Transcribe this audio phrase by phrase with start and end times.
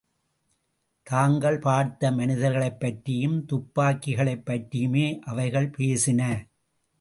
[1.03, 6.47] தாங்கள் பார்த்த மனிதர்களைப் பற்றியும், துப்பாக்கிகளைப் பற்றியுமே அவைகள் பேசின.